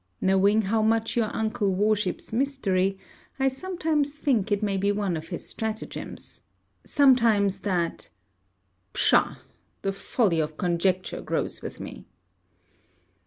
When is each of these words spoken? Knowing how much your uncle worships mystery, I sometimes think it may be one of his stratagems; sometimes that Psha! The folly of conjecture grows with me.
Knowing 0.19 0.63
how 0.63 0.81
much 0.81 1.15
your 1.15 1.29
uncle 1.31 1.75
worships 1.75 2.33
mystery, 2.33 2.97
I 3.37 3.49
sometimes 3.49 4.15
think 4.17 4.51
it 4.51 4.63
may 4.63 4.75
be 4.75 4.91
one 4.91 5.15
of 5.15 5.27
his 5.27 5.47
stratagems; 5.47 6.41
sometimes 6.83 7.59
that 7.59 8.09
Psha! 8.95 9.37
The 9.83 9.93
folly 9.93 10.39
of 10.39 10.57
conjecture 10.57 11.21
grows 11.21 11.61
with 11.61 11.79
me. 11.79 12.07